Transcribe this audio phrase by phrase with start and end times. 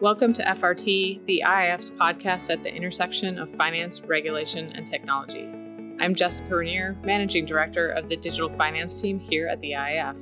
[0.00, 5.46] Welcome to FRT, the IIF's podcast at the intersection of finance, regulation, and technology.
[6.00, 10.16] I'm Jessica Renier, Managing Director of the Digital Finance Team here at the IIF.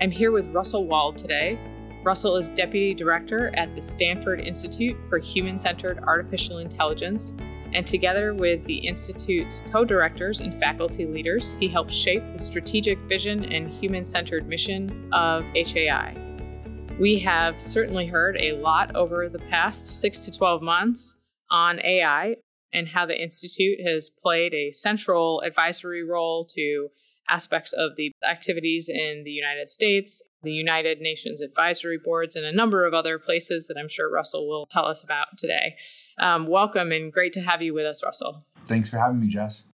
[0.00, 1.58] I'm here with Russell Wald today.
[2.02, 7.34] Russell is Deputy Director at the Stanford Institute for Human Centered Artificial Intelligence,
[7.74, 12.98] and together with the Institute's co directors and faculty leaders, he helps shape the strategic
[13.00, 16.31] vision and human centered mission of HAI.
[17.02, 21.16] We have certainly heard a lot over the past six to 12 months
[21.50, 22.36] on AI
[22.72, 26.90] and how the Institute has played a central advisory role to
[27.28, 32.54] aspects of the activities in the United States, the United Nations advisory boards, and a
[32.54, 35.74] number of other places that I'm sure Russell will tell us about today.
[36.20, 38.44] Um, welcome and great to have you with us, Russell.
[38.66, 39.70] Thanks for having me, Jess.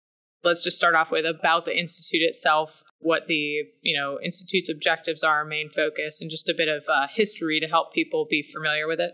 [0.46, 5.24] Let's just start off with about the Institute itself what the you know institute's objectives
[5.24, 8.86] are, main focus, and just a bit of uh, history to help people be familiar
[8.86, 9.14] with it.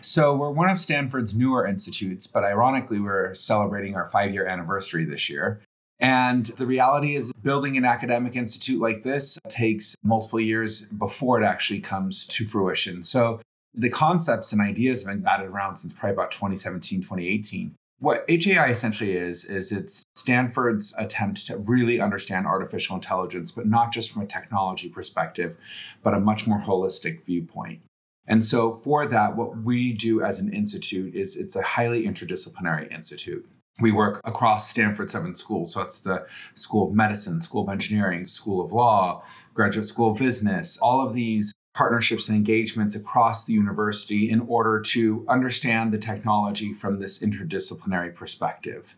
[0.00, 5.28] So we're one of Stanford's newer institutes, but ironically, we're celebrating our five-year anniversary this
[5.28, 5.60] year.
[6.00, 11.44] And the reality is, building an academic institute like this takes multiple years before it
[11.44, 13.02] actually comes to fruition.
[13.02, 13.40] So
[13.74, 17.74] the concepts and ideas have been batted around since probably about 2017, 2018.
[18.04, 23.94] What HAI essentially is, is it's Stanford's attempt to really understand artificial intelligence, but not
[23.94, 25.56] just from a technology perspective,
[26.02, 27.80] but a much more holistic viewpoint.
[28.26, 32.92] And so, for that, what we do as an institute is it's a highly interdisciplinary
[32.92, 33.48] institute.
[33.80, 35.72] We work across Stanford seven schools.
[35.72, 39.22] So, it's the School of Medicine, School of Engineering, School of Law,
[39.54, 40.76] Graduate School of Business.
[40.76, 46.72] All of these partnerships and engagements across the university in order to understand the technology
[46.72, 48.94] from this interdisciplinary perspective.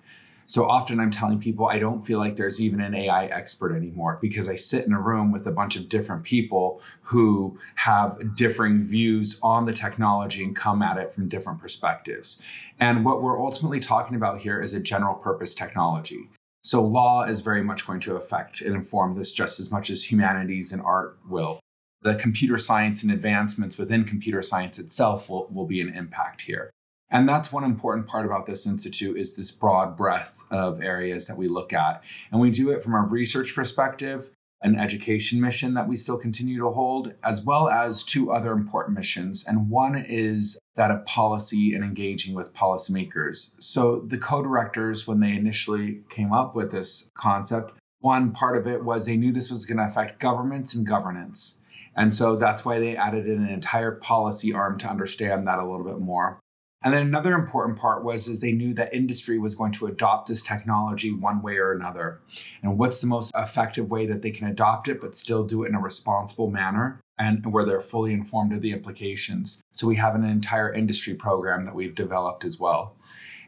[0.48, 4.18] So often I'm telling people I don't feel like there's even an AI expert anymore
[4.20, 8.84] because I sit in a room with a bunch of different people who have differing
[8.84, 12.40] views on the technology and come at it from different perspectives.
[12.78, 16.28] And what we're ultimately talking about here is a general purpose technology.
[16.62, 20.10] So law is very much going to affect and inform this just as much as
[20.10, 21.60] humanities and art will
[22.02, 26.70] the computer science and advancements within computer science itself will, will be an impact here.
[27.10, 31.36] And that's one important part about this institute is this broad breadth of areas that
[31.36, 32.02] we look at.
[32.32, 34.30] And we do it from a research perspective,
[34.62, 38.96] an education mission that we still continue to hold, as well as two other important
[38.96, 39.44] missions.
[39.46, 43.54] And one is that of policy and engaging with policymakers.
[43.60, 48.84] So the co-directors, when they initially came up with this concept, one part of it
[48.84, 51.58] was they knew this was going to affect governments and governance.
[51.96, 55.64] And so that's why they added in an entire policy arm to understand that a
[55.64, 56.38] little bit more.
[56.82, 60.28] And then another important part was is they knew that industry was going to adopt
[60.28, 62.20] this technology one way or another.
[62.62, 65.68] And what's the most effective way that they can adopt it but still do it
[65.68, 69.60] in a responsible manner and where they're fully informed of the implications.
[69.72, 72.94] So we have an entire industry program that we've developed as well.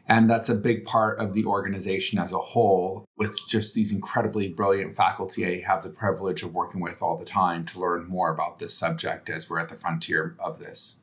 [0.09, 4.47] And that's a big part of the organization as a whole, with just these incredibly
[4.47, 8.33] brilliant faculty I have the privilege of working with all the time to learn more
[8.33, 10.99] about this subject as we're at the frontier of this.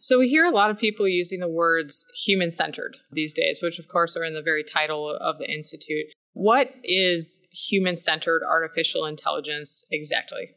[0.00, 3.78] So, we hear a lot of people using the words human centered these days, which
[3.78, 6.06] of course are in the very title of the Institute.
[6.34, 10.50] What is human centered artificial intelligence exactly?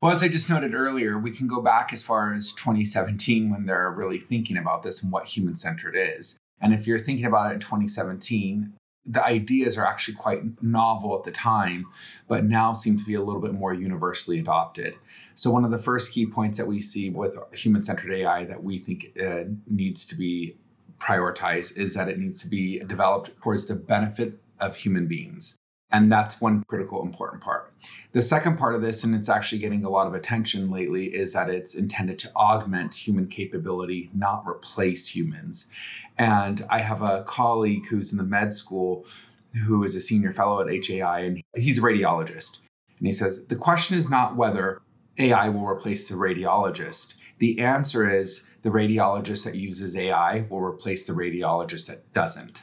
[0.00, 3.66] Well, as I just noted earlier, we can go back as far as 2017 when
[3.66, 6.38] they're really thinking about this and what human centered is.
[6.62, 8.72] And if you're thinking about it in 2017,
[9.04, 11.86] the ideas are actually quite novel at the time,
[12.28, 14.94] but now seem to be a little bit more universally adopted.
[15.34, 18.62] So, one of the first key points that we see with human centered AI that
[18.62, 20.56] we think uh, needs to be
[20.98, 25.56] prioritized is that it needs to be developed towards the benefit of human beings.
[25.90, 27.70] And that's one critical important part.
[28.12, 31.34] The second part of this, and it's actually getting a lot of attention lately, is
[31.34, 35.66] that it's intended to augment human capability, not replace humans.
[36.22, 39.04] And I have a colleague who's in the med school
[39.66, 42.60] who is a senior fellow at HAI, and he's a radiologist.
[42.98, 44.82] And he says, the question is not whether
[45.18, 47.14] AI will replace the radiologist.
[47.40, 52.62] The answer is the radiologist that uses AI will replace the radiologist that doesn't.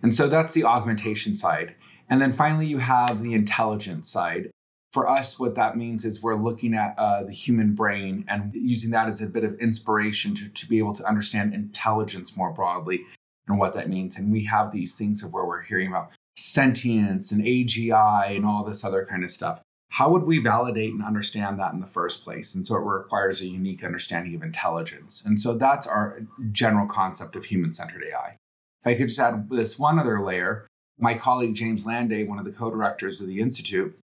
[0.00, 1.74] And so that's the augmentation side.
[2.08, 4.52] And then finally, you have the intelligence side.
[4.94, 8.92] For us, what that means is we're looking at uh, the human brain and using
[8.92, 13.00] that as a bit of inspiration to, to be able to understand intelligence more broadly
[13.48, 14.16] and what that means.
[14.16, 18.62] And we have these things of where we're hearing about sentience and AGI and all
[18.62, 19.60] this other kind of stuff.
[19.90, 22.54] How would we validate and understand that in the first place?
[22.54, 25.24] And so it requires a unique understanding of intelligence.
[25.26, 26.20] And so that's our
[26.52, 28.36] general concept of human centered AI.
[28.84, 30.68] If I could just add this one other layer,
[31.00, 33.98] my colleague James Landay, one of the co directors of the Institute,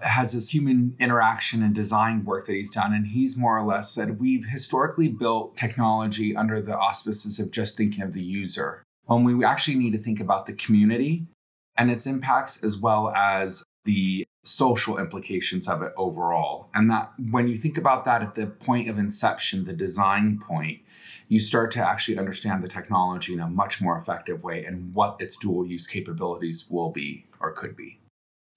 [0.00, 2.92] has this human interaction and design work that he's done.
[2.92, 7.76] And he's more or less said we've historically built technology under the auspices of just
[7.76, 11.26] thinking of the user when we actually need to think about the community
[11.76, 16.68] and its impacts as well as the social implications of it overall.
[16.74, 20.80] And that when you think about that at the point of inception, the design point,
[21.28, 25.16] you start to actually understand the technology in a much more effective way and what
[25.20, 27.98] its dual use capabilities will be or could be.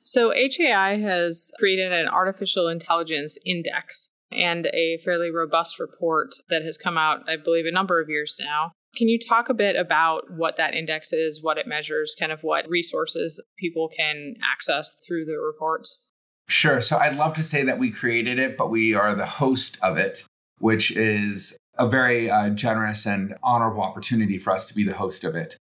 [0.06, 6.78] So, HAI has created an artificial intelligence index and a fairly robust report that has
[6.78, 8.72] come out, I believe, a number of years now.
[8.96, 12.42] Can you talk a bit about what that index is, what it measures, kind of
[12.44, 16.00] what resources people can access through the reports?
[16.48, 16.80] Sure.
[16.82, 19.98] So I'd love to say that we created it, but we are the host of
[19.98, 20.24] it,
[20.60, 25.24] which is a very uh, generous and honorable opportunity for us to be the host
[25.24, 25.58] of it.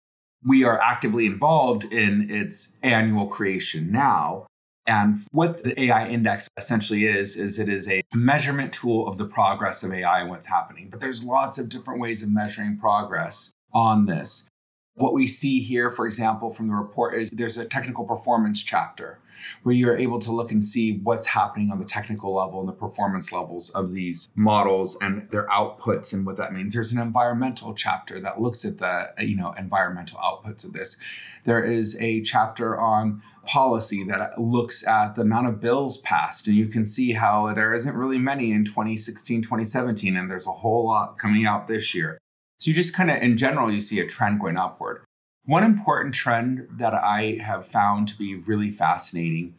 [0.44, 4.46] We are actively involved in its annual creation now.
[4.86, 9.26] And what the AI index essentially is, is it is a measurement tool of the
[9.26, 10.88] progress of AI and what's happening.
[10.88, 14.48] But there's lots of different ways of measuring progress on this.
[14.94, 19.18] What we see here, for example, from the report is there's a technical performance chapter
[19.62, 22.72] where you're able to look and see what's happening on the technical level and the
[22.72, 26.74] performance levels of these models and their outputs and what that means.
[26.74, 30.96] There's an environmental chapter that looks at the you know environmental outputs of this.
[31.44, 36.56] There is a chapter on policy that looks at the amount of bills passed and
[36.56, 40.86] you can see how there isn't really many in 2016 2017 and there's a whole
[40.86, 42.18] lot coming out this year
[42.60, 45.02] so you just kind of in general you see a trend going upward
[45.48, 49.54] one important trend that I have found to be really fascinating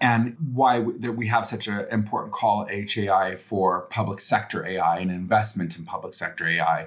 [0.00, 5.10] and why that we have such an important call HAI for public sector AI and
[5.10, 6.86] investment in public sector AI.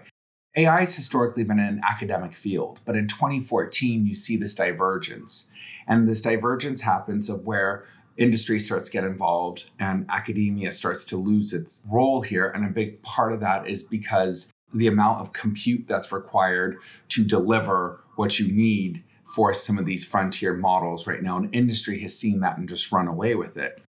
[0.55, 5.49] AI has historically been an academic field, but in 2014, you see this divergence.
[5.85, 7.83] And this divergence happens of where
[8.15, 12.47] industry starts to get involved and academia starts to lose its role here.
[12.47, 16.77] And a big part of that is because the amount of compute that's required
[17.09, 21.37] to deliver what you need for some of these frontier models right now.
[21.37, 23.81] And industry has seen that and just run away with it.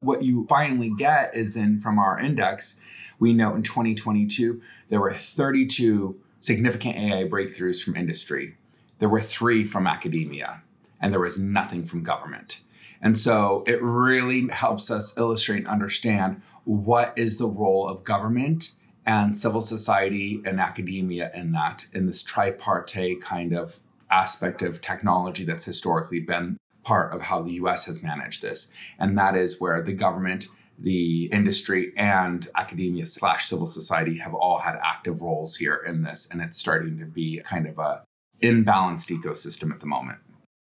[0.00, 2.80] What you finally get is in from our index,
[3.18, 8.56] we know in 2022, there were 32 significant AI breakthroughs from industry.
[8.98, 10.62] There were three from academia,
[11.00, 12.60] and there was nothing from government.
[13.00, 18.72] And so it really helps us illustrate and understand what is the role of government
[19.06, 23.80] and civil society and academia in that, in this tripartite kind of
[24.10, 28.70] aspect of technology that's historically been part of how the US has managed this.
[28.98, 30.48] And that is where the government,
[30.78, 36.28] the industry, and academia slash civil society have all had active roles here in this.
[36.30, 38.04] And it's starting to be kind of a
[38.42, 40.18] imbalanced ecosystem at the moment.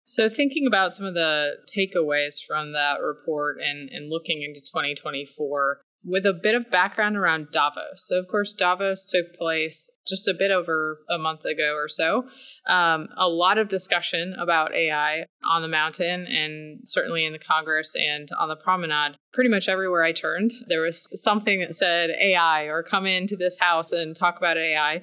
[0.04, 5.80] So, thinking about some of the takeaways from that report and, and looking into 2024,
[6.04, 8.06] with a bit of background around Davos.
[8.06, 12.24] So, of course, Davos took place just a bit over a month ago or so.
[12.66, 17.94] Um, a lot of discussion about AI on the mountain and certainly in the Congress
[17.94, 19.16] and on the promenade.
[19.32, 23.58] Pretty much everywhere I turned, there was something that said AI or come into this
[23.58, 25.02] house and talk about AI.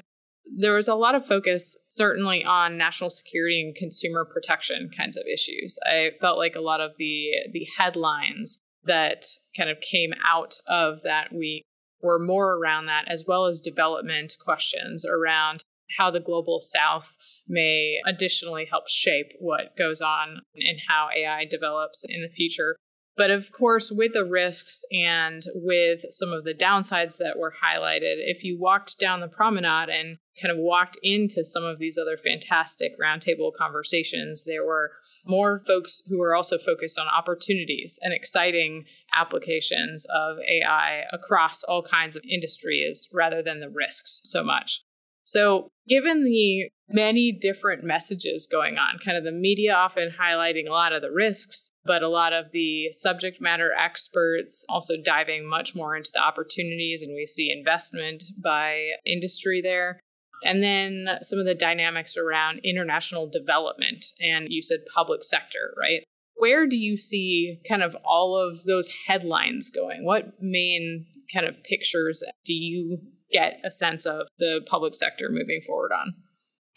[0.60, 5.24] There was a lot of focus, certainly, on national security and consumer protection kinds of
[5.32, 5.78] issues.
[5.86, 9.26] I felt like a lot of the the headlines that
[9.56, 11.64] kind of came out of that week
[12.02, 15.62] were more around that, as well as development questions around
[15.98, 17.16] how the global south
[17.48, 22.76] may additionally help shape what goes on and how AI develops in the future.
[23.16, 28.18] But of course, with the risks and with some of the downsides that were highlighted,
[28.20, 32.18] if you walked down the promenade and kind of walked into some of these other
[32.18, 34.92] fantastic roundtable conversations, there were
[35.28, 41.84] more folks who are also focused on opportunities and exciting applications of AI across all
[41.84, 44.82] kinds of industries rather than the risks so much.
[45.28, 50.72] So, given the many different messages going on, kind of the media often highlighting a
[50.72, 55.76] lot of the risks, but a lot of the subject matter experts also diving much
[55.76, 60.00] more into the opportunities, and we see investment by industry there.
[60.44, 66.04] And then some of the dynamics around international development and you said public sector, right?
[66.36, 70.06] Where do you see kind of all of those headlines going?
[70.06, 73.00] What main kind of pictures do you
[73.32, 76.14] get a sense of the public sector moving forward on?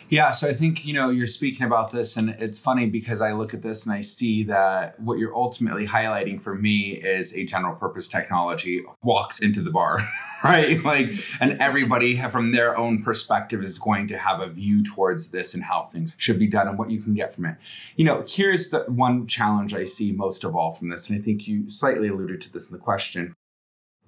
[0.09, 3.33] Yeah, so I think, you know, you're speaking about this, and it's funny because I
[3.33, 7.45] look at this and I see that what you're ultimately highlighting for me is a
[7.45, 9.99] general purpose technology walks into the bar.
[10.45, 10.83] right?
[10.83, 15.55] Like, and everybody from their own perspective is going to have a view towards this
[15.55, 17.57] and how things should be done and what you can get from it.
[17.97, 21.23] You know, here's the one challenge I see most of all from this, and I
[21.23, 23.35] think you slightly alluded to this in the question.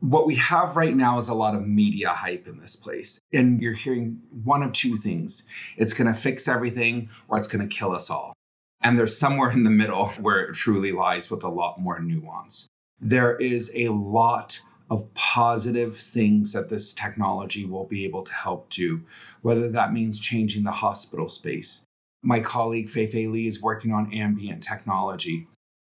[0.03, 3.21] What we have right now is a lot of media hype in this place.
[3.33, 5.45] And you're hearing one of two things
[5.77, 8.33] it's going to fix everything or it's going to kill us all.
[8.81, 12.67] And there's somewhere in the middle where it truly lies with a lot more nuance.
[13.01, 18.71] There is a lot of positive things that this technology will be able to help
[18.71, 19.03] do,
[19.41, 21.85] whether that means changing the hospital space.
[22.25, 25.47] My colleague Fei-Fei Li is working on ambient technology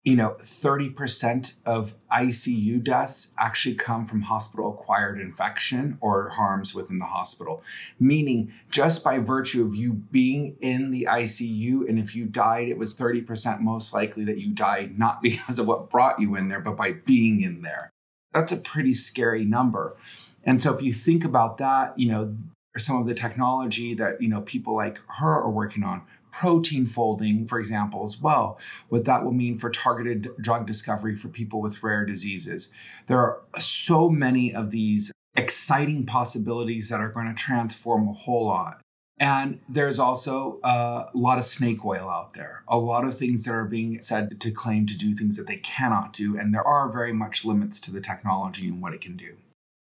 [0.05, 6.99] you know, 30% of ICU deaths actually come from hospital acquired infection or harms within
[6.99, 7.63] the hospital.
[7.99, 12.77] Meaning, just by virtue of you being in the ICU, and if you died, it
[12.77, 16.61] was 30% most likely that you died not because of what brought you in there,
[16.61, 17.89] but by being in there.
[18.31, 19.97] That's a pretty scary number.
[20.43, 22.37] And so, if you think about that, you know,
[22.77, 26.03] some of the technology that, you know, people like her are working on
[26.39, 31.29] protein folding, for example, as well, what that will mean for targeted drug discovery for
[31.29, 32.69] people with rare diseases.
[33.07, 38.47] There are so many of these exciting possibilities that are going to transform a whole
[38.47, 38.81] lot.
[39.17, 43.45] And there's also uh, a lot of snake oil out there, a lot of things
[43.45, 46.37] that are being said to claim to do things that they cannot do.
[46.37, 49.37] And there are very much limits to the technology and what it can do.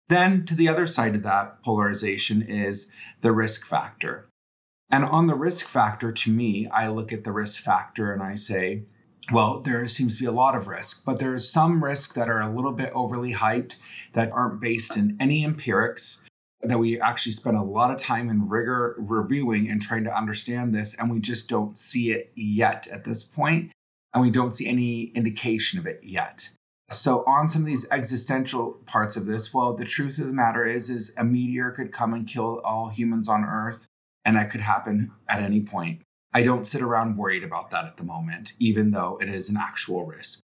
[0.09, 4.27] Then, to the other side of that polarization is the risk factor.
[4.93, 8.35] And on the risk factor, to me, I look at the risk factor and I
[8.35, 8.83] say,
[9.33, 12.43] well, there seems to be a lot of risk, but there's some risk that are
[12.43, 13.77] a little bit overly hyped
[14.13, 16.23] that aren't based in any empirics,
[16.61, 20.75] that we actually spend a lot of time and rigor reviewing and trying to understand
[20.75, 23.73] this, and we just don't see it yet at this point,
[24.13, 26.51] and we don't see any indication of it yet.
[26.91, 30.67] So on some of these existential parts of this, well, the truth of the matter
[30.67, 33.87] is, is a meteor could come and kill all humans on Earth
[34.25, 36.03] and that could happen at any point.
[36.33, 39.57] I don't sit around worried about that at the moment, even though it is an
[39.57, 40.41] actual risk.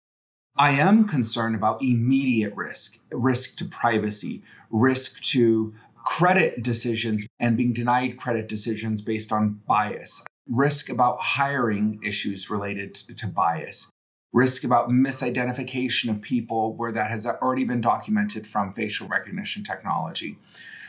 [0.57, 7.73] I am concerned about immediate risk, risk to privacy, risk to credit decisions and being
[7.73, 13.91] denied credit decisions based on bias, risk about hiring issues related to bias,
[14.33, 20.39] risk about misidentification of people where that has already been documented from facial recognition technology.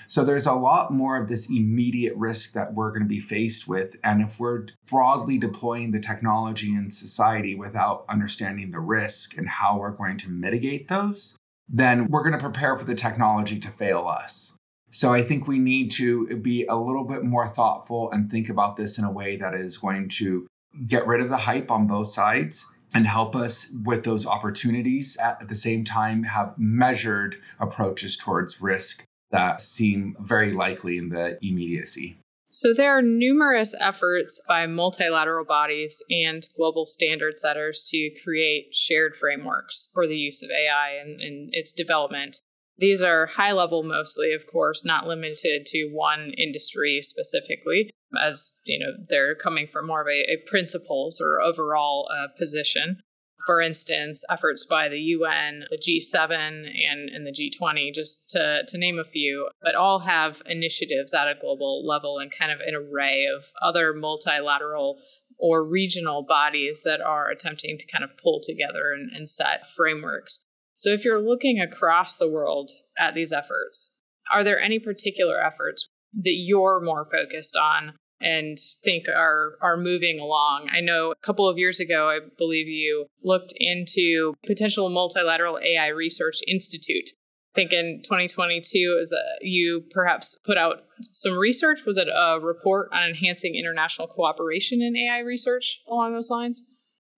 [0.09, 3.69] So there's a lot more of this immediate risk that we're going to be faced
[3.69, 3.97] with.
[4.03, 9.79] And if we're broadly deploying the technology in society without understanding the risk and how
[9.79, 11.37] we're going to mitigate those,
[11.69, 14.57] then we're going to prepare for the technology to fail us.
[14.91, 18.77] So I think we need to be a little bit more thoughtful and think about
[18.77, 20.47] this in a way that is going to
[20.87, 25.47] get rid of the hype on both sides and help us with those opportunities at
[25.49, 32.19] the same time have measured approaches towards risk that seem very likely in the immediacy.
[32.51, 39.17] So, there are numerous efforts by multilateral bodies and global standard setters to create shared
[39.17, 42.41] frameworks for the use of AI and, and its development.
[42.79, 48.79] These are high level mostly, of course, not limited to one industry specifically, as you
[48.79, 53.01] know, they're coming from more of a, a principles or overall uh, position
[53.47, 58.79] for instance, efforts by the UN, the G7, and, and the G20, just to, to
[58.79, 62.75] name a few, but all have initiatives at a global level and kind of an
[62.75, 64.99] array of other multilateral
[65.39, 70.41] or regional bodies that are attempting to kind of pull together and, and set frameworks.
[70.77, 73.97] So, if you're looking across the world at these efforts,
[74.33, 80.19] are there any particular efforts that you're more focused on and think are are moving
[80.19, 80.69] along.
[80.73, 85.89] I know a couple of years ago, I believe you looked into potential multilateral AI
[85.89, 87.11] research institute.
[87.55, 91.81] I think in 2022, is you perhaps put out some research.
[91.87, 96.63] Was it a report on enhancing international cooperation in AI research along those lines?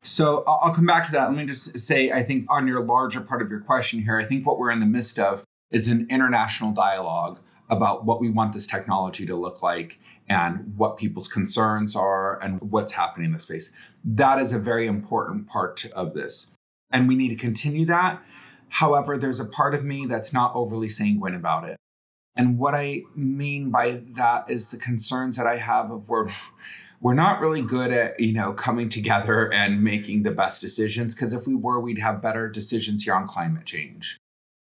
[0.03, 1.29] So I'll come back to that.
[1.29, 4.25] Let me just say, I think on your larger part of your question here, I
[4.25, 7.39] think what we're in the midst of is an international dialogue
[7.69, 9.99] about what we want this technology to look like
[10.31, 13.73] and what people's concerns are and what's happening in the space.
[14.05, 16.53] That is a very important part of this.
[16.93, 18.23] And we need to continue that.
[18.69, 21.77] However, there's a part of me that's not overly sanguine about it.
[22.37, 26.29] And what I mean by that is the concerns that I have of where
[27.01, 31.33] we're not really good at, you know, coming together and making the best decisions because
[31.33, 34.20] if we were, we'd have better decisions here on climate change.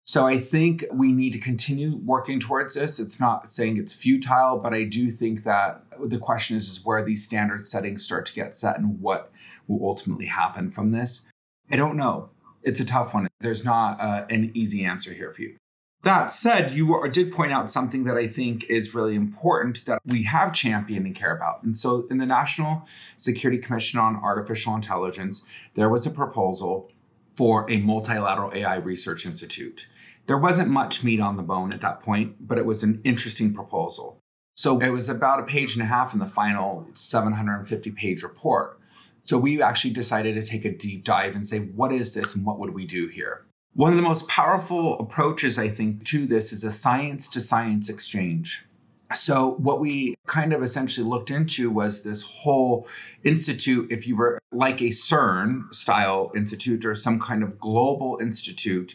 [0.09, 2.99] So I think we need to continue working towards this.
[2.99, 7.05] It's not saying it's futile, but I do think that the question is, is where
[7.05, 9.31] these standard settings start to get set and what
[9.67, 11.27] will ultimately happen from this.
[11.69, 12.31] I don't know.
[12.63, 13.27] It's a tough one.
[13.39, 15.57] There's not uh, an easy answer here for you.
[16.01, 20.23] That said, you did point out something that I think is really important that we
[20.23, 21.61] have championed and care about.
[21.61, 25.43] And so, in the National Security Commission on Artificial Intelligence,
[25.75, 26.89] there was a proposal
[27.35, 29.85] for a multilateral AI research institute.
[30.29, 33.51] There wasn't much meat on the bone at that point, but it was an interesting
[33.51, 34.21] proposal.
[34.55, 38.79] So, it was about a page and a half in the final 750 page report.
[39.23, 42.45] So, we actually decided to take a deep dive and say, what is this and
[42.45, 43.47] what would we do here?
[43.73, 47.89] One of the most powerful approaches, I think, to this is a science to science
[47.89, 48.67] exchange.
[49.15, 52.87] So, what we kind of essentially looked into was this whole
[53.23, 58.93] institute, if you were like a CERN style institute or some kind of global institute.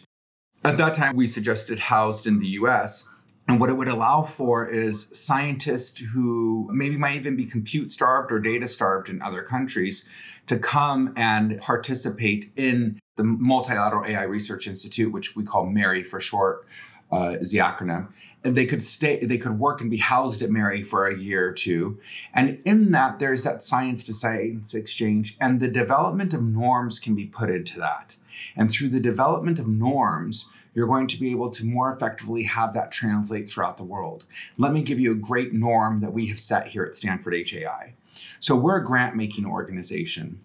[0.65, 3.07] At that time, we suggested housed in the US.
[3.47, 8.31] And what it would allow for is scientists who maybe might even be compute starved
[8.31, 10.05] or data starved in other countries
[10.47, 16.19] to come and participate in the Multilateral AI Research Institute, which we call MARI for
[16.19, 16.65] short,
[17.11, 18.07] uh, is the acronym.
[18.45, 21.49] And they could stay, they could work and be housed at MARI for a year
[21.49, 21.99] or two.
[22.33, 27.15] And in that, there's that science to science exchange, and the development of norms can
[27.15, 28.15] be put into that.
[28.55, 32.73] And through the development of norms, you're going to be able to more effectively have
[32.73, 34.25] that translate throughout the world.
[34.57, 37.95] Let me give you a great norm that we have set here at Stanford HAI.
[38.39, 40.41] So, we're a grant making organization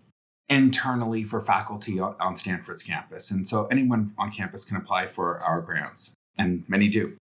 [0.50, 3.30] internally for faculty on Stanford's campus.
[3.30, 7.16] And so anyone on campus can apply for our grants, and many do.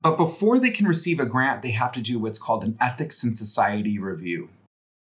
[0.00, 3.24] But before they can receive a grant, they have to do what's called an ethics
[3.24, 4.50] and society review.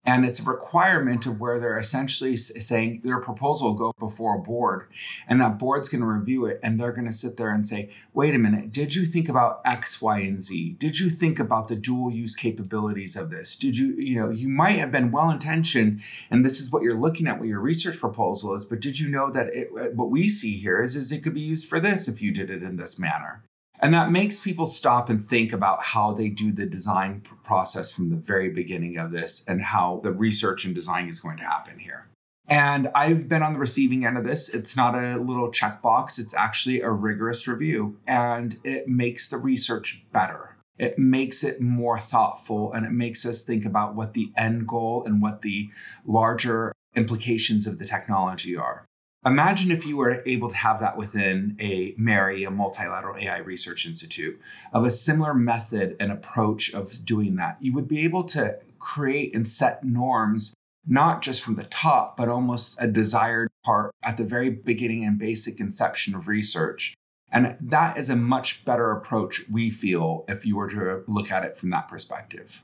[0.05, 4.39] And it's a requirement of where they're essentially saying their proposal will go before a
[4.39, 4.88] board,
[5.27, 7.89] and that board's going to review it, and they're going to sit there and say,
[8.13, 10.77] "Wait a minute, did you think about X, Y, and Z?
[10.79, 13.57] Did you think about the dual use capabilities of this?
[13.57, 16.98] Did you, you know, you might have been well intentioned, and this is what you're
[16.98, 20.29] looking at, what your research proposal is, but did you know that it, what we
[20.29, 22.77] see here is, is it could be used for this if you did it in
[22.77, 23.43] this manner?"
[23.81, 28.09] And that makes people stop and think about how they do the design process from
[28.09, 31.79] the very beginning of this and how the research and design is going to happen
[31.79, 32.07] here.
[32.50, 34.50] And I've been on the receiving end of this.
[34.50, 40.03] It's not a little checkbox, it's actually a rigorous review, and it makes the research
[40.12, 40.57] better.
[40.77, 45.03] It makes it more thoughtful and it makes us think about what the end goal
[45.05, 45.70] and what the
[46.05, 48.85] larger implications of the technology are.
[49.25, 53.86] Imagine if you were able to have that within a MARI, a multilateral AI research
[53.86, 54.40] institute,
[54.72, 57.58] of a similar method and approach of doing that.
[57.60, 60.53] You would be able to create and set norms,
[60.88, 65.20] not just from the top, but almost a desired part at the very beginning and
[65.20, 66.94] basic inception of research.
[67.29, 71.44] And that is a much better approach, we feel, if you were to look at
[71.44, 72.64] it from that perspective.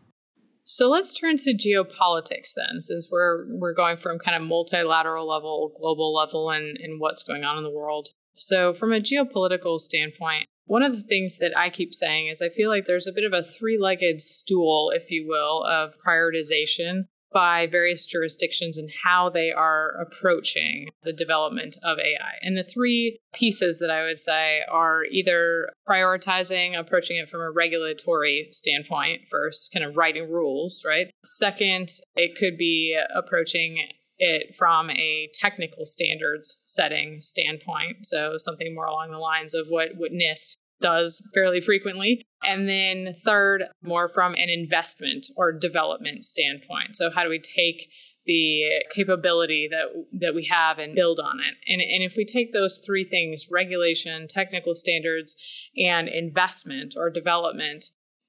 [0.67, 5.71] So let's turn to geopolitics then, since we're we're going from kind of multilateral level,
[5.79, 8.09] global level, and, and what's going on in the world.
[8.33, 12.49] So from a geopolitical standpoint, one of the things that I keep saying is I
[12.49, 17.03] feel like there's a bit of a three-legged stool, if you will, of prioritization
[17.35, 22.39] by various jurisdictions and how they are approaching the development of AI.
[22.41, 27.51] And the three pieces that I would say are either prioritizing, approaching it from a
[27.51, 31.07] regulatory standpoint, first, kind of writing rules, right?
[31.25, 33.85] Second, it could be approaching
[34.17, 38.05] it from a technical standards setting standpoint.
[38.05, 42.25] So something more along the lines of what, what NIST does fairly frequently.
[42.47, 46.95] And then third, more from an investment or development standpoint.
[46.95, 47.89] So how do we take
[48.25, 49.85] the capability that
[50.19, 51.55] that we have and build on it.
[51.67, 55.35] And, and if we take those three things, regulation, technical standards,
[55.77, 57.85] and investment or development,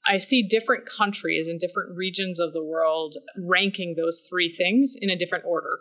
[0.06, 5.10] I see different countries and different regions of the world ranking those three things in
[5.10, 5.78] a different order.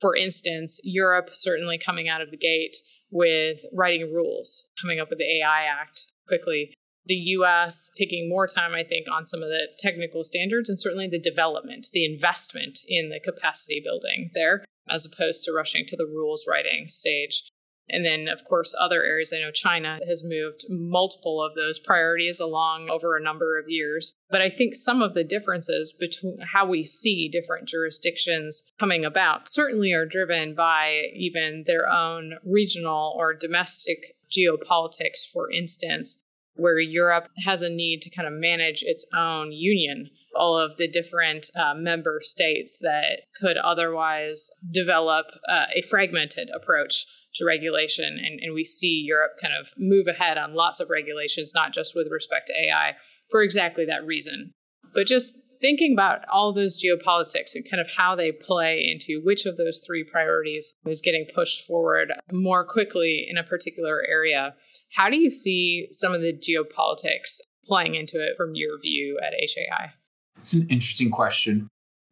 [0.00, 2.76] For instance, Europe certainly coming out of the gate
[3.10, 6.72] with writing rules, coming up with the AI Act quickly.
[7.08, 11.08] The US taking more time, I think, on some of the technical standards and certainly
[11.08, 16.06] the development, the investment in the capacity building there, as opposed to rushing to the
[16.06, 17.48] rules writing stage.
[17.90, 19.32] And then, of course, other areas.
[19.34, 24.12] I know China has moved multiple of those priorities along over a number of years.
[24.28, 29.48] But I think some of the differences between how we see different jurisdictions coming about
[29.48, 33.98] certainly are driven by even their own regional or domestic
[34.30, 36.22] geopolitics, for instance,
[36.58, 40.88] where Europe has a need to kind of manage its own union, all of the
[40.88, 48.18] different uh, member states that could otherwise develop uh, a fragmented approach to regulation.
[48.18, 51.94] And, and we see Europe kind of move ahead on lots of regulations, not just
[51.94, 52.96] with respect to AI,
[53.30, 54.52] for exactly that reason.
[54.94, 59.46] But just thinking about all those geopolitics and kind of how they play into which
[59.46, 64.54] of those three priorities is getting pushed forward more quickly in a particular area,
[64.94, 69.32] how do you see some of the geopolitics playing into it from your view at
[69.32, 69.92] HAI?
[70.36, 71.68] It's an interesting question.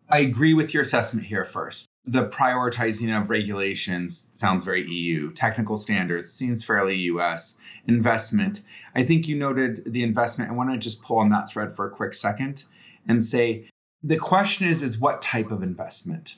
[0.08, 1.86] I agree with your assessment here first.
[2.04, 5.32] The prioritizing of regulations sounds very EU.
[5.32, 7.56] Technical standards seems fairly US.
[7.88, 8.62] Investment,
[8.94, 10.50] I think you noted the investment.
[10.50, 12.64] I want to just pull on that thread for a quick second
[13.06, 13.68] and say
[14.02, 16.36] the question is is what type of investment?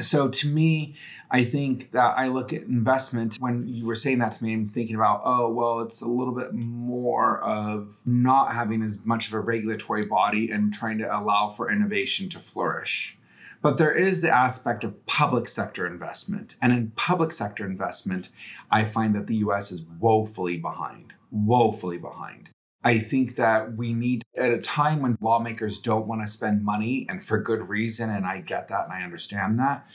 [0.00, 0.94] So to me,
[1.30, 4.66] I think that I look at investment when you were saying that to me, I'm
[4.66, 9.34] thinking about, oh, well, it's a little bit more of not having as much of
[9.34, 13.18] a regulatory body and trying to allow for innovation to flourish.
[13.60, 16.56] But there is the aspect of public sector investment.
[16.62, 18.30] And in public sector investment,
[18.70, 22.48] I find that the US is woefully behind, woefully behind.
[22.84, 27.06] I think that we need, at a time when lawmakers don't want to spend money
[27.08, 29.86] and for good reason, and I get that and I understand that,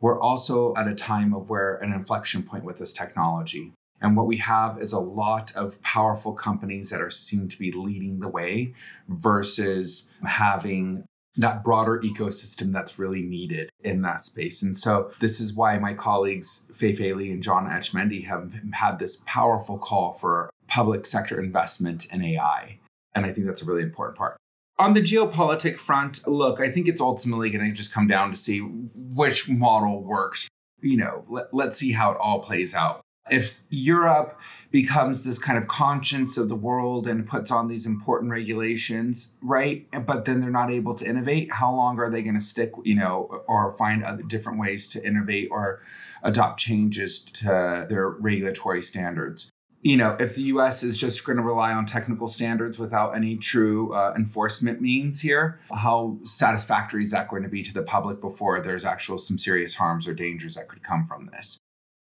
[0.00, 3.72] we're also at a time of where an inflection point with this technology.
[4.02, 7.72] And what we have is a lot of powerful companies that are seem to be
[7.72, 8.74] leading the way
[9.08, 14.62] versus having that broader ecosystem that's really needed in that space.
[14.62, 19.22] And so this is why my colleagues Fei-Fei Li and John Etchemendy have had this
[19.26, 22.80] powerful call for public sector investment in AI.
[23.14, 24.36] And I think that's a really important part.
[24.76, 28.36] On the geopolitic front, look, I think it's ultimately going to just come down to
[28.36, 30.48] see which model works.
[30.80, 33.02] You know, let, let's see how it all plays out.
[33.30, 34.38] If Europe
[34.72, 39.86] becomes this kind of conscience of the world and puts on these important regulations, right?
[40.04, 42.96] But then they're not able to innovate, how long are they going to stick, you
[42.96, 45.80] know, or find other different ways to innovate or
[46.24, 49.50] adopt changes to their regulatory standards?
[49.84, 53.36] You know, if the US is just going to rely on technical standards without any
[53.36, 58.18] true uh, enforcement means here, how satisfactory is that going to be to the public
[58.22, 61.58] before there's actual some serious harms or dangers that could come from this?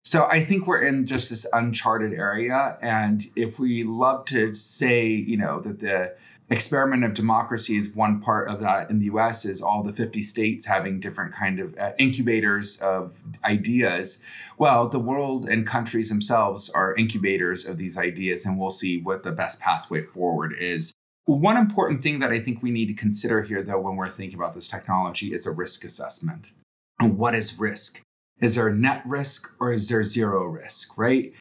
[0.05, 2.77] So I think we're in just this uncharted area.
[2.81, 6.13] And if we love to say, you know, that the
[6.49, 10.21] experiment of democracy is one part of that in the US is all the 50
[10.21, 14.19] states having different kind of uh, incubators of ideas.
[14.57, 19.23] Well, the world and countries themselves are incubators of these ideas and we'll see what
[19.23, 20.91] the best pathway forward is.
[21.25, 24.37] One important thing that I think we need to consider here though when we're thinking
[24.37, 26.51] about this technology is a risk assessment.
[26.99, 28.01] What is risk?
[28.41, 31.33] Is there net risk or is there zero risk, right?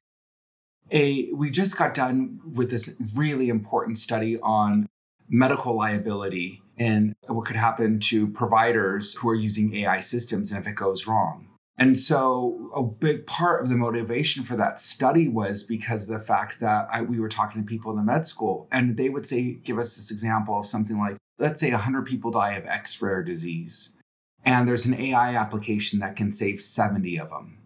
[0.92, 4.86] A, we just got done with this really important study on
[5.32, 10.68] medical liability and what could happen to providers who are using AI systems and if
[10.68, 11.48] it goes wrong.
[11.78, 16.60] And so, a big part of the motivation for that study was because the fact
[16.60, 19.54] that I, we were talking to people in the med school, and they would say,
[19.54, 23.22] give us this example of something like, let's say 100 people die of X rare
[23.22, 23.96] disease,
[24.44, 27.56] and there's an AI application that can save 70 of them.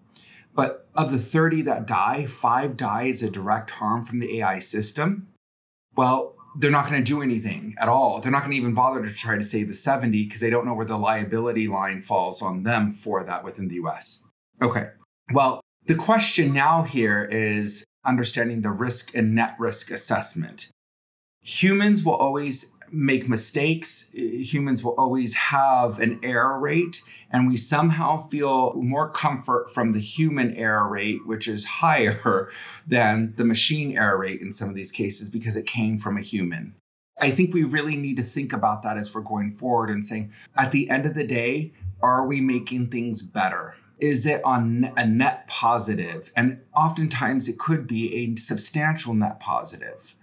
[0.54, 4.60] But of the 30 that die, five die as a direct harm from the AI
[4.60, 5.28] system.
[5.96, 8.20] Well, they're not going to do anything at all.
[8.20, 10.66] They're not going to even bother to try to save the 70 because they don't
[10.66, 14.22] know where the liability line falls on them for that within the US.
[14.62, 14.88] Okay.
[15.32, 20.68] Well, the question now here is understanding the risk and net risk assessment.
[21.42, 24.08] Humans will always make mistakes.
[24.12, 30.00] Humans will always have an error rate, and we somehow feel more comfort from the
[30.00, 32.48] human error rate, which is higher
[32.86, 36.22] than the machine error rate in some of these cases because it came from a
[36.22, 36.74] human.
[37.20, 40.32] I think we really need to think about that as we're going forward and saying,
[40.56, 43.74] at the end of the day, are we making things better?
[43.98, 46.30] Is it on a net positive?
[46.36, 50.14] And oftentimes it could be a substantial net positive.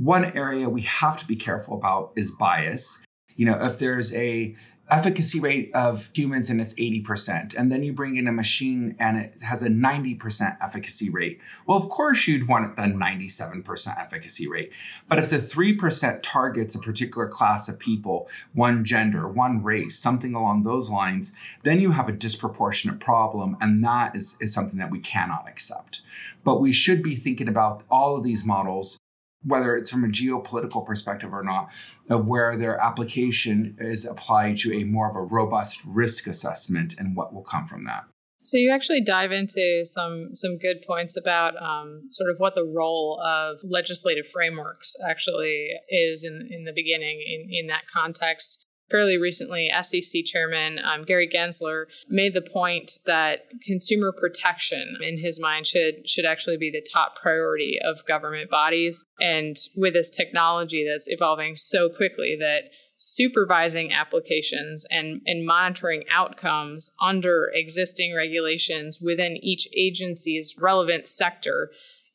[0.00, 3.04] One area we have to be careful about is bias.
[3.36, 4.56] You know, if there's a
[4.88, 9.18] efficacy rate of humans and it's 80%, and then you bring in a machine and
[9.18, 11.38] it has a 90% efficacy rate.
[11.66, 14.72] Well, of course, you'd want the 97% efficacy rate.
[15.06, 20.34] But if the 3% targets a particular class of people, one gender, one race, something
[20.34, 23.54] along those lines, then you have a disproportionate problem.
[23.60, 26.00] And that is, is something that we cannot accept.
[26.42, 28.98] But we should be thinking about all of these models
[29.42, 31.70] whether it's from a geopolitical perspective or not,
[32.08, 37.16] of where their application is applied to a more of a robust risk assessment and
[37.16, 38.04] what will come from that.
[38.42, 42.64] So you actually dive into some some good points about um, sort of what the
[42.64, 49.18] role of legislative frameworks actually is in in the beginning in in that context fairly
[49.18, 55.66] recently, SEC Chairman um, Gary Gensler made the point that consumer protection, in his mind,
[55.66, 59.04] should should actually be the top priority of government bodies.
[59.20, 66.90] And with this technology that's evolving so quickly that supervising applications and, and monitoring outcomes
[67.00, 71.70] under existing regulations within each agency's relevant sector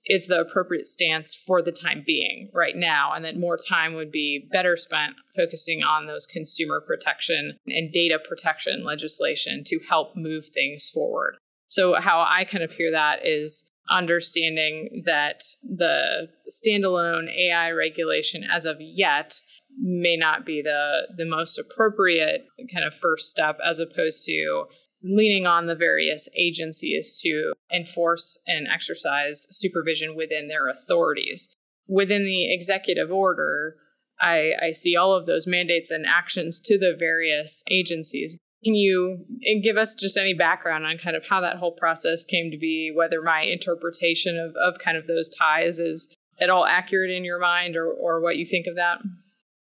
[0.08, 4.12] is the appropriate stance for the time being right now, and that more time would
[4.12, 10.46] be better spent focusing on those consumer protection and data protection legislation to help move
[10.48, 11.36] things forward.
[11.68, 18.66] So, how I kind of hear that is understanding that the standalone AI regulation as
[18.66, 19.34] of yet
[19.80, 24.66] may not be the the most appropriate kind of first step as opposed to
[25.06, 31.56] leaning on the various agencies to enforce and exercise supervision within their authorities.
[31.88, 33.76] Within the executive order,
[34.20, 38.38] I, I see all of those mandates and actions to the various agencies.
[38.64, 39.24] Can you
[39.62, 42.92] give us just any background on kind of how that whole process came to be,
[42.96, 47.40] whether my interpretation of, of kind of those ties is at all accurate in your
[47.40, 49.00] mind or, or what you think of that?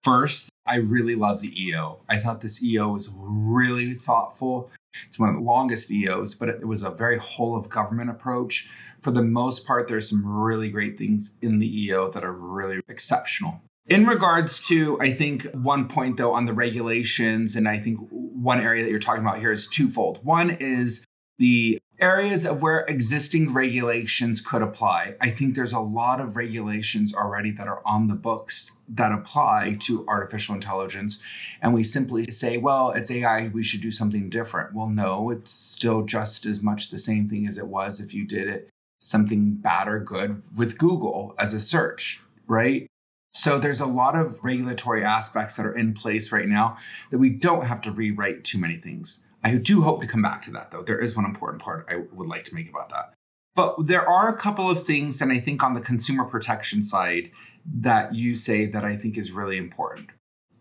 [0.04, 2.00] First, I really love the EO.
[2.10, 4.70] I thought this EO was really thoughtful.
[5.08, 8.70] It's one of the longest EOs, but it was a very whole of government approach.
[9.02, 12.82] For the most part, there's some really great things in the EO that are really
[12.88, 13.62] exceptional.
[13.88, 18.62] In regards to, I think, one point though on the regulations, and I think one
[18.62, 20.20] area that you're talking about here is twofold.
[20.24, 21.06] One is
[21.40, 25.16] the areas of where existing regulations could apply.
[25.20, 29.78] I think there's a lot of regulations already that are on the books that apply
[29.82, 31.22] to artificial intelligence.
[31.62, 34.74] And we simply say, well, it's AI, we should do something different.
[34.74, 38.26] Well, no, it's still just as much the same thing as it was if you
[38.26, 42.88] did it something bad or good with Google as a search, right?
[43.34, 46.78] So there's a lot of regulatory aspects that are in place right now
[47.10, 49.26] that we don't have to rewrite too many things.
[49.44, 50.84] I do hope to come back to that, though.
[50.84, 53.14] There is one important part I would like to make about that.
[53.56, 57.32] But there are a couple of things, and I think on the consumer protection side,
[57.66, 60.10] that you say that I think is really important.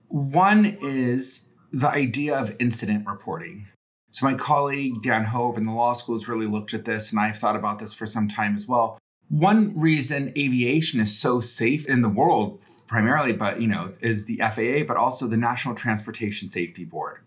[0.09, 3.69] One is the idea of incident reporting.
[4.11, 7.21] So, my colleague Dan Ho in the law school has really looked at this, and
[7.21, 8.99] I've thought about this for some time as well.
[9.29, 14.39] One reason aviation is so safe in the world, primarily, but you know, is the
[14.39, 17.19] FAA, but also the National Transportation Safety Board.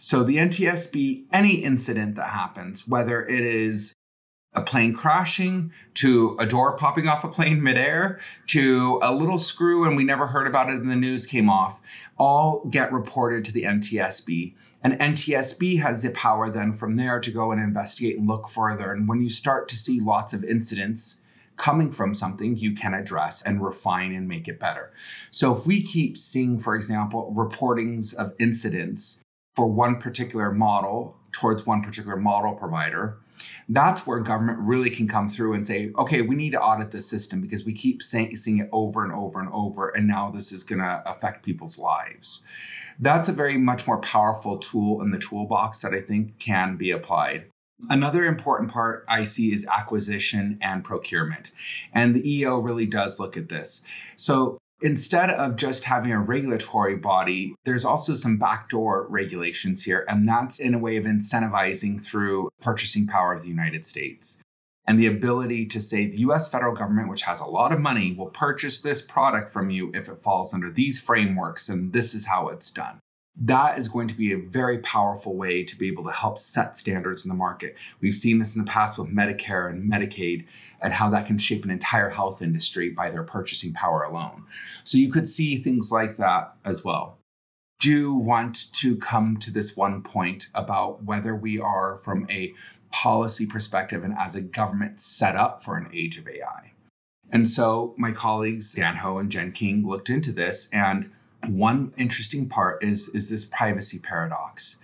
[0.00, 3.92] So the NTSB, any incident that happens, whether it is
[4.54, 9.84] a plane crashing to a door popping off a plane midair to a little screw
[9.84, 11.82] and we never heard about it and the news came off,
[12.16, 14.54] all get reported to the NTSB.
[14.84, 18.92] And NTSB has the power then from there to go and investigate and look further.
[18.92, 21.22] And when you start to see lots of incidents,
[21.56, 24.92] coming from something you can address and refine and make it better.
[25.32, 29.24] So if we keep seeing, for example, reportings of incidents
[29.58, 33.18] for one particular model towards one particular model provider,
[33.68, 37.10] that's where government really can come through and say, okay, we need to audit this
[37.10, 40.52] system because we keep saying, seeing it over and over and over, and now this
[40.52, 42.44] is going to affect people's lives.
[43.00, 46.92] That's a very much more powerful tool in the toolbox that I think can be
[46.92, 47.46] applied.
[47.90, 51.50] Another important part I see is acquisition and procurement.
[51.92, 53.82] And the EO really does look at this.
[54.14, 60.28] So Instead of just having a regulatory body, there's also some backdoor regulations here, and
[60.28, 64.40] that's in a way of incentivizing through purchasing power of the United States.
[64.86, 68.12] And the ability to say the US federal government, which has a lot of money,
[68.12, 72.26] will purchase this product from you if it falls under these frameworks, and this is
[72.26, 73.00] how it's done
[73.40, 76.76] that is going to be a very powerful way to be able to help set
[76.76, 77.76] standards in the market.
[78.00, 80.44] We've seen this in the past with Medicare and Medicaid
[80.80, 84.44] and how that can shape an entire health industry by their purchasing power alone.
[84.82, 87.18] So you could see things like that as well.
[87.80, 92.52] Do want to come to this one point about whether we are, from a
[92.90, 96.72] policy perspective and as a government, set up for an age of AI.
[97.30, 101.12] And so my colleagues, Dan Ho and Jen King, looked into this and
[101.56, 104.80] one interesting part is, is this privacy paradox.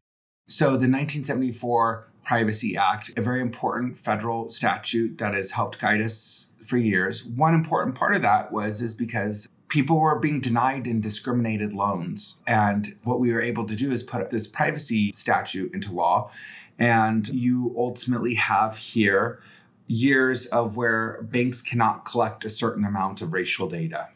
[0.48, 6.48] So, the 1974 Privacy Act, a very important federal statute that has helped guide us
[6.64, 7.24] for years.
[7.24, 12.40] One important part of that was is because people were being denied and discriminated loans.
[12.46, 16.30] And what we were able to do is put this privacy statute into law.
[16.78, 19.40] And you ultimately have here
[19.86, 24.08] years of where banks cannot collect a certain amount of racial data.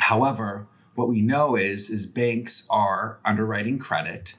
[0.00, 4.36] However, what we know is is banks are underwriting credit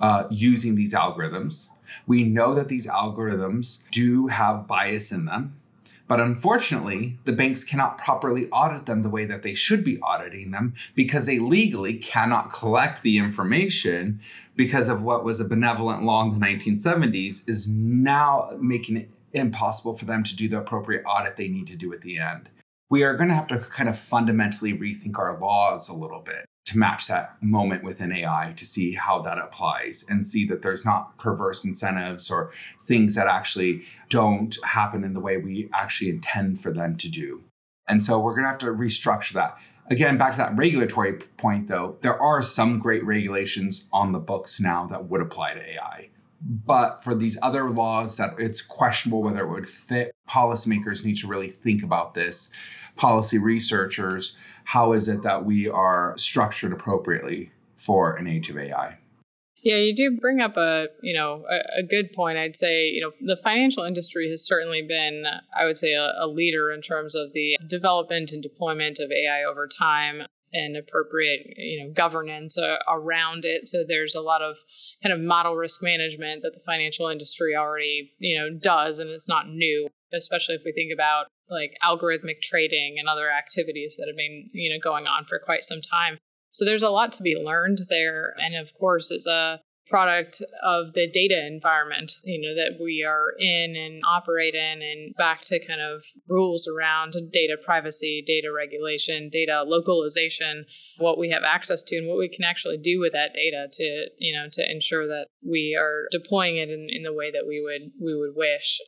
[0.00, 1.70] uh, using these algorithms.
[2.06, 5.58] We know that these algorithms do have bias in them,
[6.06, 10.50] but unfortunately, the banks cannot properly audit them the way that they should be auditing
[10.50, 14.20] them because they legally cannot collect the information
[14.56, 19.96] because of what was a benevolent law in the 1970s is now making it impossible
[19.96, 22.48] for them to do the appropriate audit they need to do at the end.
[22.90, 26.46] We are going to have to kind of fundamentally rethink our laws a little bit
[26.66, 30.84] to match that moment within AI to see how that applies and see that there's
[30.84, 32.52] not perverse incentives or
[32.86, 37.42] things that actually don't happen in the way we actually intend for them to do.
[37.88, 39.56] And so we're going to have to restructure that.
[39.90, 44.60] Again, back to that regulatory point, though, there are some great regulations on the books
[44.60, 46.10] now that would apply to AI.
[46.42, 51.26] But for these other laws that it's questionable whether it would fit, policymakers need to
[51.26, 52.50] really think about this.
[52.98, 58.98] Policy researchers, how is it that we are structured appropriately for an age of AI?
[59.62, 62.38] Yeah, you do bring up a you know a, a, good point.
[62.38, 65.24] I'd say you know the financial industry has certainly been,
[65.56, 69.44] I would say, a, a leader in terms of the development and deployment of AI
[69.48, 73.68] over time and appropriate you know governance uh, around it.
[73.68, 74.56] So there's a lot of
[75.02, 79.28] kind of model risk management that the financial industry already you know does, and it's
[79.28, 79.88] not new.
[80.12, 84.70] Especially if we think about like algorithmic trading and other activities that have been you
[84.70, 86.18] know going on for quite some time.
[86.50, 88.34] So there's a lot to be learned there.
[88.38, 93.32] And of course, as a product of the data environment, you know, that we are
[93.38, 99.30] in and operate in, and back to kind of rules around data privacy, data regulation,
[99.32, 100.64] data localization,
[100.98, 104.06] what we have access to and what we can actually do with that data to,
[104.18, 107.62] you know, to ensure that we are deploying it in, in the way that we
[107.62, 108.80] would we would wish.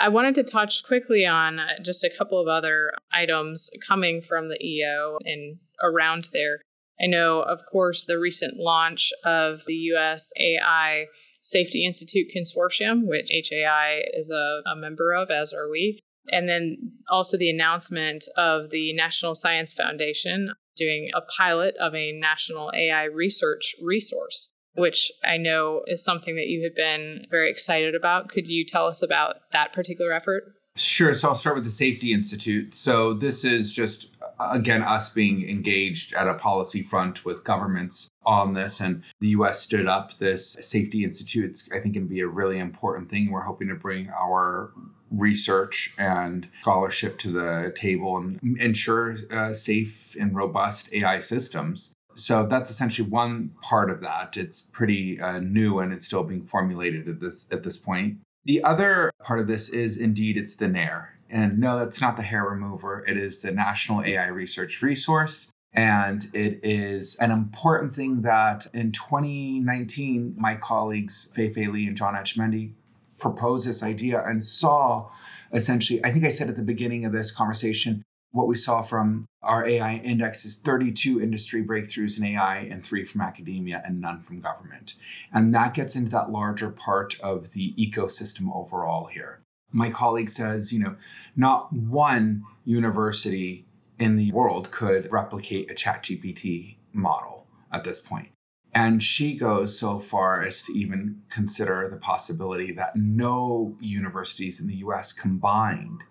[0.00, 4.48] I wanted to touch quickly on uh, just a couple of other items coming from
[4.48, 6.60] the EO and around there.
[7.00, 11.06] I know, of course, the recent launch of the US AI
[11.40, 16.00] Safety Institute Consortium, which HAI is a, a member of, as are we.
[16.28, 22.12] And then also the announcement of the National Science Foundation doing a pilot of a
[22.12, 27.94] national AI research resource, which I know is something that you have been very excited
[27.94, 28.28] about.
[28.28, 30.54] Could you tell us about that particular effort?
[30.74, 31.12] Sure.
[31.12, 32.74] So I'll start with the Safety Institute.
[32.74, 34.08] So this is just
[34.50, 38.80] again, us being engaged at a policy front with governments on this.
[38.80, 41.50] And the US stood up this safety institute.
[41.50, 43.30] It's, I think, going to be a really important thing.
[43.30, 44.72] We're hoping to bring our
[45.10, 51.94] research and scholarship to the table and ensure uh, safe and robust AI systems.
[52.14, 54.36] So that's essentially one part of that.
[54.36, 58.18] It's pretty uh, new and it's still being formulated at this at this point.
[58.44, 61.08] The other part of this is indeed it's the NAIRR.
[61.30, 63.04] And no, that's not the hair remover.
[63.06, 65.50] It is the National AI Research Resource.
[65.72, 71.96] And it is an important thing that in 2019, my colleagues, Fei Fei Li and
[71.96, 72.72] John Etchemendy,
[73.18, 75.08] proposed this idea and saw
[75.52, 79.26] essentially, I think I said at the beginning of this conversation, what we saw from
[79.42, 84.22] our AI index is 32 industry breakthroughs in AI and three from academia and none
[84.22, 84.94] from government.
[85.32, 90.72] And that gets into that larger part of the ecosystem overall here my colleague says,
[90.72, 90.96] you know,
[91.34, 93.66] not one university
[93.98, 98.28] in the world could replicate a ChatGPT model at this point.
[98.74, 104.66] And she goes so far as to even consider the possibility that no universities in
[104.66, 106.04] the US combined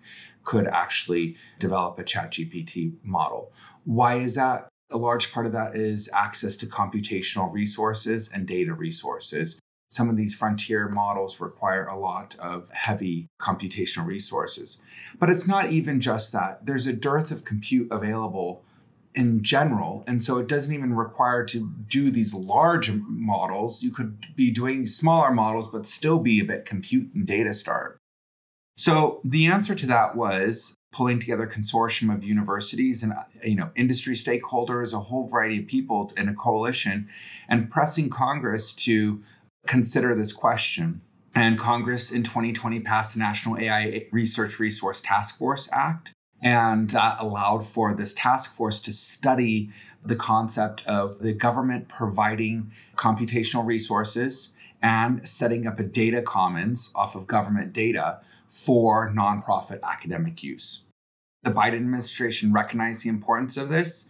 [0.44, 3.52] could actually develop a ChatGPT model.
[3.84, 4.68] Why is that?
[4.90, 9.58] A large part of that is access to computational resources and data resources
[9.92, 14.78] some of these frontier models require a lot of heavy computational resources.
[15.18, 16.64] But it's not even just that.
[16.64, 18.64] There's a dearth of compute available
[19.14, 20.02] in general.
[20.06, 23.82] And so it doesn't even require to do these large models.
[23.82, 27.98] You could be doing smaller models, but still be a bit compute and data starved.
[28.76, 33.70] So the answer to that was pulling together a consortium of universities and you know
[33.76, 37.08] industry stakeholders, a whole variety of people in a coalition,
[37.48, 39.22] and pressing Congress to
[39.66, 41.00] consider this question.
[41.34, 46.12] And Congress in 2020 passed the National AI Research Resource Task Force Act.
[46.42, 49.70] And that allowed for this task force to study
[50.04, 54.50] the concept of the government providing computational resources
[54.82, 58.18] and setting up a data commons off of government data
[58.52, 60.84] for nonprofit academic use.
[61.42, 64.08] The Biden administration recognized the importance of this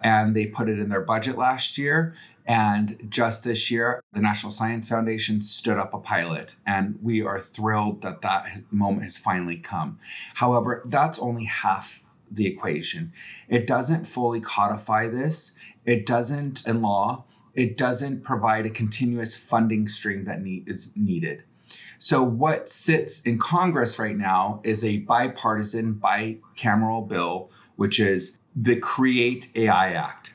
[0.00, 2.14] and they put it in their budget last year.
[2.44, 7.40] And just this year, the National Science Foundation stood up a pilot, and we are
[7.40, 9.98] thrilled that that moment has finally come.
[10.34, 13.14] However, that's only half the equation.
[13.48, 15.52] It doesn't fully codify this,
[15.86, 21.44] it doesn't, in law, it doesn't provide a continuous funding stream that need, is needed.
[22.04, 28.76] So, what sits in Congress right now is a bipartisan, bicameral bill, which is the
[28.76, 30.34] Create AI Act.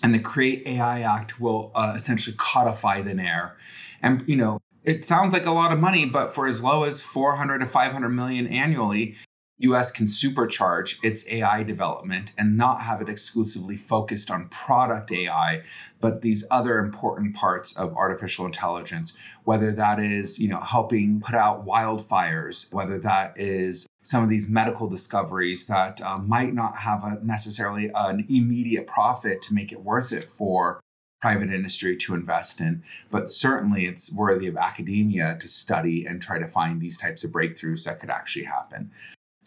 [0.00, 3.54] And the Create AI Act will uh, essentially codify the NAIRR.
[4.00, 7.02] And, you know, it sounds like a lot of money, but for as low as
[7.02, 9.16] 400 to 500 million annually,
[9.60, 15.62] US can supercharge its AI development and not have it exclusively focused on product AI,
[16.00, 21.34] but these other important parts of artificial intelligence, whether that is, you know, helping put
[21.34, 27.02] out wildfires, whether that is some of these medical discoveries that uh, might not have
[27.02, 30.80] a, necessarily an immediate profit to make it worth it for
[31.20, 32.80] private industry to invest in,
[33.10, 37.32] but certainly it's worthy of academia to study and try to find these types of
[37.32, 38.92] breakthroughs that could actually happen.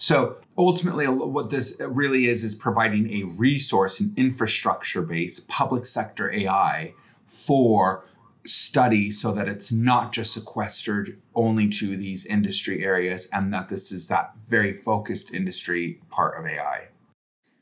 [0.02, 5.86] So ultimately, what this uh, really is is providing a resource and infrastructure based public
[5.86, 6.96] sector AI
[7.28, 8.04] for
[8.44, 13.92] study so that it's not just sequestered only to these industry areas and that this
[13.92, 16.88] is that very focused industry part of AI.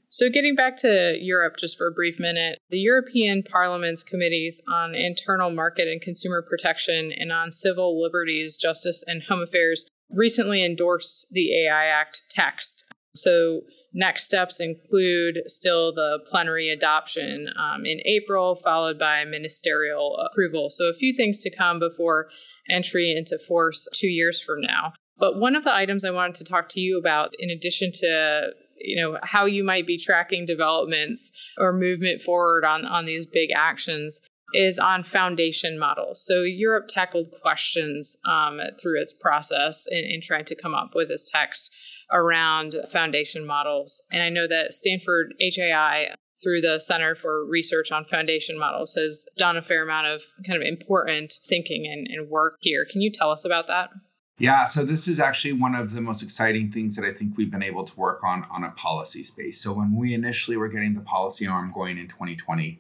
[0.07, 4.95] So, getting back to Europe just for a brief minute, the European Parliament's committees on
[4.95, 11.27] internal market and consumer protection and on civil liberties, justice, and home affairs recently endorsed
[11.31, 12.85] the AI Act text.
[13.15, 13.61] So,
[13.93, 20.69] next steps include still the plenary adoption um, in April, followed by ministerial approval.
[20.69, 22.27] So, a few things to come before
[22.69, 24.93] entry into force two years from now.
[25.17, 28.51] But one of the items I wanted to talk to you about, in addition to
[28.81, 33.49] you know how you might be tracking developments or movement forward on on these big
[33.53, 34.21] actions
[34.53, 36.25] is on foundation models.
[36.25, 41.09] So Europe tackled questions um, through its process in, in trying to come up with
[41.09, 41.75] this text
[42.11, 44.01] around foundation models.
[44.11, 49.25] And I know that Stanford HAI through the Center for Research on Foundation Models has
[49.37, 52.85] done a fair amount of kind of important thinking and, and work here.
[52.89, 53.89] Can you tell us about that?
[54.37, 57.51] Yeah, so this is actually one of the most exciting things that I think we've
[57.51, 59.61] been able to work on on a policy space.
[59.61, 62.79] So when we initially were getting the policy arm going in 2020,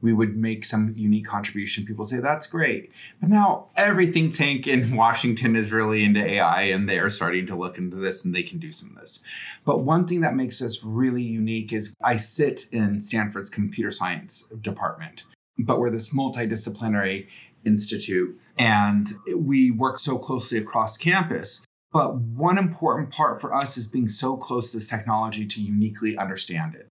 [0.00, 1.84] we would make some unique contribution.
[1.84, 2.90] People say that's great,
[3.20, 7.56] but now every tank in Washington is really into AI, and they are starting to
[7.56, 9.20] look into this, and they can do some of this.
[9.64, 14.42] But one thing that makes us really unique is I sit in Stanford's computer science
[14.60, 15.24] department,
[15.58, 17.26] but we're this multidisciplinary
[17.64, 21.64] institute, and we work so closely across campus.
[21.90, 26.16] But one important part for us is being so close to this technology to uniquely
[26.18, 26.88] understand it.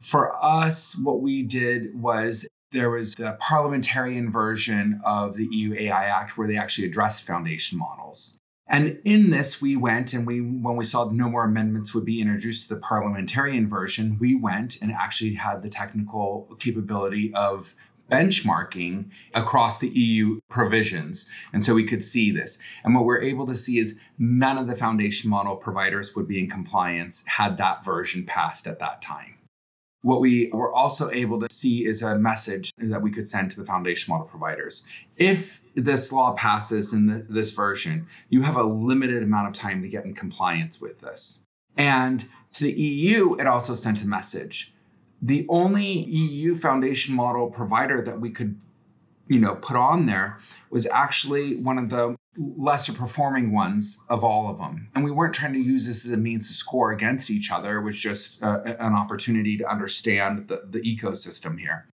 [0.00, 6.04] For us, what we did was there was the parliamentarian version of the EU AI
[6.06, 8.38] Act where they actually addressed foundation models.
[8.66, 12.20] And in this, we went and we, when we saw no more amendments would be
[12.20, 17.74] introduced to the parliamentarian version, we went and actually had the technical capability of
[18.08, 21.26] benchmarking across the EU provisions.
[21.52, 22.58] And so we could see this.
[22.84, 26.38] And what we're able to see is none of the foundation model providers would be
[26.38, 29.34] in compliance had that version passed at that time.
[30.02, 33.60] What we were also able to see is a message that we could send to
[33.60, 34.82] the foundation model providers.
[35.16, 39.82] If this law passes in the, this version, you have a limited amount of time
[39.82, 41.42] to get in compliance with this.
[41.76, 44.72] And to the EU, it also sent a message.
[45.20, 48.58] The only EU foundation model provider that we could
[49.30, 50.38] you know put on there
[50.70, 54.88] was actually one of the lesser performing ones of all of them.
[54.94, 57.78] And we weren't trying to use this as a means to score against each other.
[57.78, 61.88] It was just uh, an opportunity to understand the, the ecosystem here.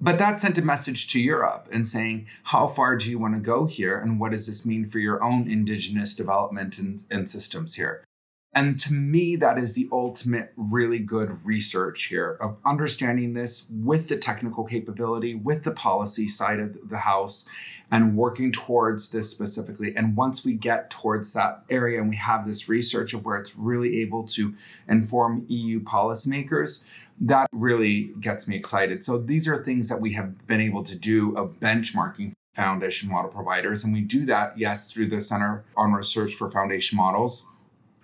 [0.00, 3.40] But that sent a message to Europe and saying, how far do you want to
[3.40, 3.98] go here?
[3.98, 8.04] And what does this mean for your own indigenous development and, and systems here?
[8.52, 14.08] And to me, that is the ultimate really good research here of understanding this with
[14.08, 17.46] the technical capability, with the policy side of the house,
[17.92, 19.94] and working towards this specifically.
[19.96, 23.56] And once we get towards that area and we have this research of where it's
[23.56, 24.54] really able to
[24.88, 26.82] inform EU policymakers,
[27.20, 29.04] that really gets me excited.
[29.04, 33.30] So these are things that we have been able to do of benchmarking foundation model
[33.30, 33.84] providers.
[33.84, 37.46] And we do that, yes, through the Center on Research for Foundation Models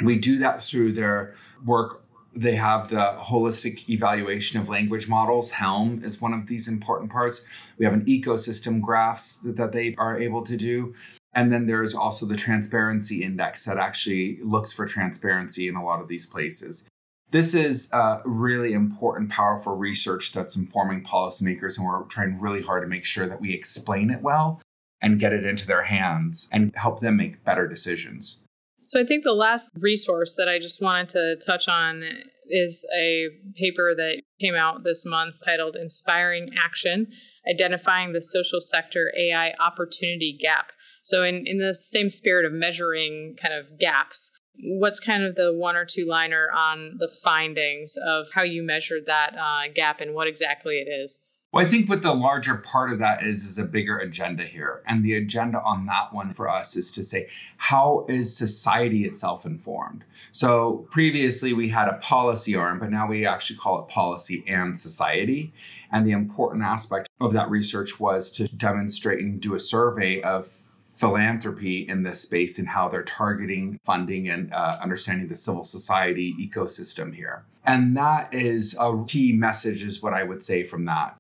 [0.01, 1.35] we do that through their
[1.65, 2.03] work.
[2.35, 5.53] They have the holistic evaluation of language models.
[5.53, 7.45] HELM is one of these important parts.
[7.79, 10.95] We have an ecosystem graphs that they are able to do.
[11.33, 16.01] And then there's also the transparency index that actually looks for transparency in a lot
[16.01, 16.87] of these places.
[17.31, 17.91] This is
[18.25, 23.27] really important, powerful research that's informing policymakers, and we're trying really hard to make sure
[23.27, 24.63] that we explain it well
[25.03, 28.43] and get it into their hands and help them make better decisions.
[28.87, 32.05] So I think the last resource that I just wanted to touch on
[32.49, 33.27] is a
[33.57, 37.09] paper that came out this month titled Inspiring Action
[37.51, 40.71] Identifying the Social Sector AI Opportunity Gap.
[41.03, 44.31] So, in, in the same spirit of measuring kind of gaps,
[44.79, 49.07] what's kind of the one or two liner on the findings of how you measured
[49.07, 51.19] that uh, gap and what exactly it is?
[51.57, 54.83] Well, I think what the larger part of that is is a bigger agenda here.
[54.87, 59.47] And the agenda on that one for us is to say, how is society itself
[59.47, 60.05] informed?
[60.33, 64.79] So previously we had a policy arm, but now we actually call it policy and
[64.79, 65.55] society.
[65.91, 70.59] And the important aspect of that research was to demonstrate and do a survey of
[70.93, 76.35] philanthropy in this space and how they're targeting funding and uh, understanding the civil society
[76.39, 77.47] ecosystem here.
[77.65, 81.17] And that is a key message, is what I would say from that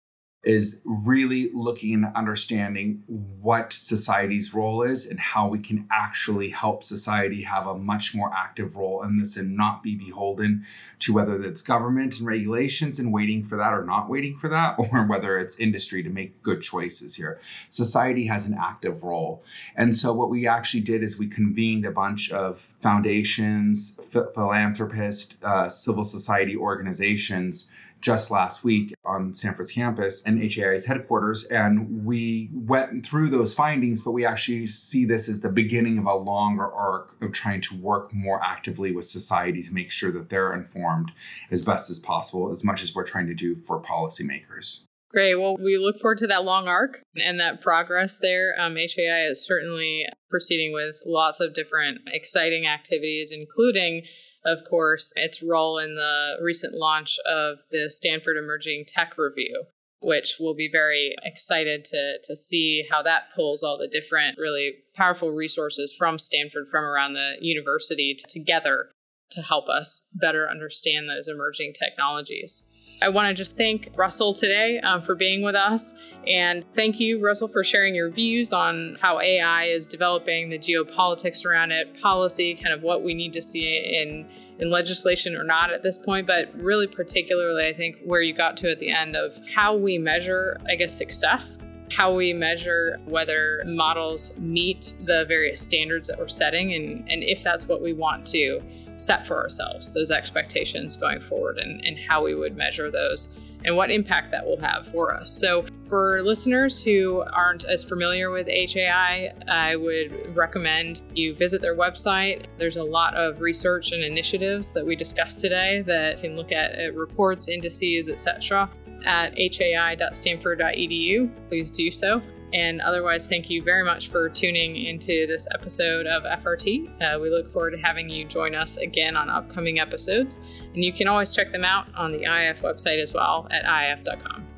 [0.47, 3.03] is really looking and understanding
[3.41, 8.33] what society's role is and how we can actually help society have a much more
[8.33, 10.65] active role in this and not be beholden
[11.01, 14.77] to whether it's government and regulations and waiting for that or not waiting for that,
[14.93, 17.41] or whether it's industry to make good choices here.
[17.69, 19.43] Society has an active role.
[19.75, 23.99] And so, what we actually did is we convened a bunch of foundations,
[24.35, 27.69] philanthropists, uh, civil society organizations
[28.07, 31.43] just last week on Stanford's campus and HAI's headquarters.
[31.47, 36.07] And we went through those findings, but we actually see this as the beginning of
[36.07, 40.31] a longer arc of trying to work more actively with society to make sure that
[40.31, 41.11] they're informed
[41.51, 44.85] as best as possible, as much as we're trying to do for policymakers.
[45.11, 45.35] Great.
[45.35, 48.55] Well, we look forward to that long arc and that progress there.
[48.57, 54.05] Um, HAI is certainly proceeding with lots of different exciting activities, including
[54.47, 59.65] of course, its role in the recent launch of the Stanford Emerging Tech Review,
[60.01, 64.77] which we'll be very excited to, to see how that pulls all the different really
[64.95, 68.91] powerful resources from Stanford, from around the university together
[69.31, 72.63] to help us better understand those emerging technologies.
[73.03, 75.93] I want to just thank Russell today um, for being with us.
[76.27, 81.45] And thank you, Russell, for sharing your views on how AI is developing the geopolitics
[81.45, 84.27] around it, policy, kind of what we need to see in,
[84.59, 88.57] in legislation or not at this point, but really particularly, I think, where you got
[88.59, 91.59] to at the end of how we measure, I guess, success.
[91.93, 97.45] How we measure whether models meet the various standards that we're setting, and, and if
[97.45, 98.61] that's what we want to
[98.97, 103.77] set for ourselves, those expectations going forward, and, and how we would measure those and
[103.77, 105.31] what impact that will have for us.
[105.31, 111.77] So, for listeners who aren't as familiar with HAI, I would recommend you visit their
[111.77, 112.47] website.
[112.59, 116.51] There's a lot of research and initiatives that we discussed today that you can look
[116.53, 118.69] at, at reports, indices, etc.
[119.05, 121.31] at hai.stanford.edu.
[121.49, 122.21] Please do so.
[122.53, 127.03] And otherwise, thank you very much for tuning into this episode of FRT.
[127.03, 130.39] Uh, we look forward to having you join us again on upcoming episodes.
[130.75, 133.65] And you can always check them out on the IF website as well at
[133.99, 134.56] if.com.